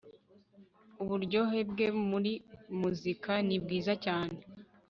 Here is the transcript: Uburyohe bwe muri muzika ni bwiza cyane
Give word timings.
Uburyohe 1.01 1.59
bwe 1.69 1.87
muri 2.09 2.33
muzika 2.79 3.31
ni 3.47 3.55
bwiza 3.63 3.93
cyane 4.05 4.37